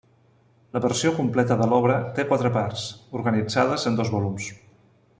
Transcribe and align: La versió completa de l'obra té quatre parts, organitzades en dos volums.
La 0.77 0.79
versió 0.85 1.11
completa 1.17 1.57
de 1.59 1.67
l'obra 1.73 1.99
té 2.17 2.27
quatre 2.31 2.53
parts, 2.57 2.89
organitzades 3.23 3.89
en 3.93 4.01
dos 4.01 4.15
volums. 4.19 4.53